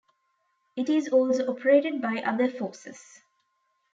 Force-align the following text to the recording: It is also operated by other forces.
It 0.75 0.89
is 0.89 1.09
also 1.09 1.47
operated 1.47 2.01
by 2.01 2.23
other 2.25 2.49
forces. 2.49 3.21